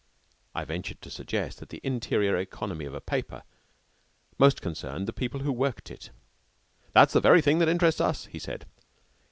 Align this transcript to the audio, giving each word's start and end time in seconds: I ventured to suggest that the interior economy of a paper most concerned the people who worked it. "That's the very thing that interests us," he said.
I 0.55 0.65
ventured 0.65 0.99
to 1.03 1.11
suggest 1.11 1.59
that 1.59 1.69
the 1.69 1.79
interior 1.83 2.35
economy 2.35 2.85
of 2.85 2.95
a 2.95 2.99
paper 2.99 3.43
most 4.39 4.59
concerned 4.59 5.07
the 5.07 5.13
people 5.13 5.41
who 5.41 5.51
worked 5.51 5.91
it. 5.91 6.09
"That's 6.93 7.13
the 7.13 7.21
very 7.21 7.43
thing 7.43 7.59
that 7.59 7.69
interests 7.69 8.01
us," 8.01 8.25
he 8.25 8.39
said. 8.39 8.65